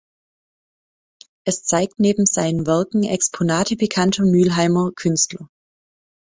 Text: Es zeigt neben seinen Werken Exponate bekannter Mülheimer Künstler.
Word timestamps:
Es 1.45 1.63
zeigt 1.63 1.99
neben 1.99 2.25
seinen 2.25 2.65
Werken 2.65 3.03
Exponate 3.03 3.75
bekannter 3.75 4.25
Mülheimer 4.25 4.89
Künstler. 4.95 5.47